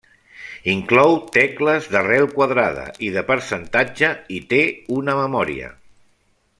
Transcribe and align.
Inclou 0.71 1.11
tecles 1.35 1.89
d'arrel 1.95 2.25
quadrada 2.39 2.87
i 3.09 3.13
de 3.19 3.25
percentatge 3.29 4.13
i 4.39 4.43
té 4.55 4.63
una 5.01 5.19
memòria. 5.23 5.73